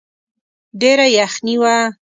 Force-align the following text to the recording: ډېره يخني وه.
ډېره 0.81 1.05
يخني 1.17 1.53
وه. 1.61 1.75